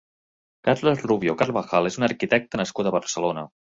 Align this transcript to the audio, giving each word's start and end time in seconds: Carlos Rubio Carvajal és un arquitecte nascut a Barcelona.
Carlos 0.69 1.03
Rubio 1.11 1.35
Carvajal 1.41 1.91
és 1.91 1.99
un 2.01 2.07
arquitecte 2.09 2.61
nascut 2.63 2.91
a 2.91 2.95
Barcelona. 2.97 3.45